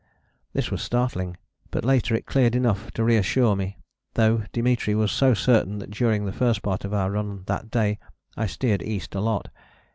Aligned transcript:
This 0.53 0.71
was 0.71 0.81
startling, 0.81 1.37
but 1.69 1.85
later 1.85 2.15
it 2.15 2.25
cleared 2.25 2.55
enough 2.55 2.89
to 2.93 3.03
reassure 3.03 3.55
me, 3.55 3.77
though 4.15 4.45
Dimitri 4.51 4.95
was 4.95 5.11
so 5.11 5.35
certain 5.35 5.77
that 5.77 5.91
during 5.91 6.25
the 6.25 6.33
first 6.33 6.63
part 6.63 6.83
of 6.83 6.91
our 6.91 7.11
run 7.11 7.43
that 7.45 7.69
day 7.69 7.99
I 8.35 8.47
steered 8.47 8.81
east 8.81 9.13
a 9.13 9.21
lot. 9.21 9.49